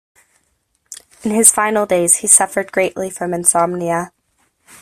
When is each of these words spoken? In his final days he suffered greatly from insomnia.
In 1.21 1.29
his 1.29 1.51
final 1.51 1.85
days 1.85 2.15
he 2.15 2.27
suffered 2.27 2.71
greatly 2.71 3.11
from 3.11 3.35
insomnia. 3.35 4.11